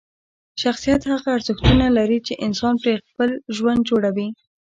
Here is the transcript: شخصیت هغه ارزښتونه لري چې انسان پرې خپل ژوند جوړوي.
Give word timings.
شخصیت 0.61 1.01
هغه 1.11 1.27
ارزښتونه 1.37 1.85
لري 1.97 2.19
چې 2.27 2.33
انسان 2.45 2.75
پرې 2.83 2.93
خپل 3.09 3.29
ژوند 3.55 3.81
جوړوي. 3.89 4.27